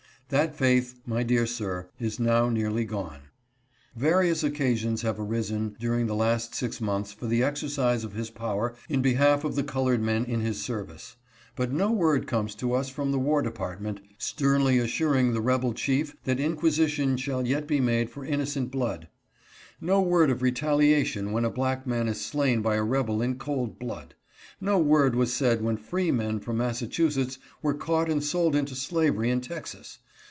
That 0.29 0.55
faith, 0.55 0.97
my 1.05 1.23
dear 1.23 1.45
sir, 1.45 1.89
is 1.99 2.17
now 2.17 2.47
nearly 2.47 2.85
gone. 2.85 3.23
Various 3.97 4.43
420 4.43 4.53
COLORED 4.53 4.79
SOLDIERS 4.79 4.79
SOLD 4.79 4.91
INTO 4.93 5.01
SLAVERY. 5.01 5.01
occasions 5.01 5.01
have 5.01 5.19
arisen 5.19 5.77
during 5.81 6.07
the 6.07 6.15
last 6.15 6.55
six 6.55 6.79
months 6.79 7.11
for 7.11 7.27
the 7.27 7.43
exercise 7.43 8.03
of 8.05 8.13
his 8.13 8.29
power 8.29 8.73
in 8.87 9.01
behalf 9.01 9.43
of 9.43 9.55
the 9.57 9.63
colored 9.63 9.99
men 10.01 10.23
in 10.23 10.39
his 10.39 10.61
service. 10.61 11.17
But 11.57 11.73
no 11.73 11.91
word 11.91 12.27
comes 12.27 12.55
to 12.55 12.71
us 12.71 12.87
from 12.87 13.11
the 13.11 13.19
war 13.19 13.41
department, 13.41 13.99
sternly 14.19 14.77
assuring 14.77 15.33
the 15.33 15.41
rebel 15.41 15.73
chief 15.73 16.15
that 16.23 16.39
inquisition 16.39 17.17
shall 17.17 17.45
yet 17.45 17.67
be 17.67 17.81
made 17.81 18.09
for 18.09 18.23
innocent 18.23 18.71
blood. 18.71 19.09
No 19.81 20.01
word 20.01 20.29
of 20.29 20.41
retaliation 20.41 21.33
when 21.33 21.43
a 21.43 21.49
black 21.49 21.85
man 21.85 22.07
is 22.07 22.21
slain 22.25 22.61
by 22.61 22.75
a 22.77 22.83
rebel 22.83 23.21
in 23.21 23.35
cold 23.37 23.77
blood. 23.77 24.15
No 24.61 24.79
word 24.79 25.13
was 25.13 25.33
said 25.33 25.61
when 25.61 25.75
free 25.75 26.09
men 26.09 26.39
from 26.39 26.55
Massachusetts 26.55 27.37
were 27.61 27.73
caught 27.73 28.09
and 28.09 28.23
sold 28.23 28.55
into 28.55 28.75
slavery 28.75 29.29
in 29.29 29.41
Texas. 29.41 29.97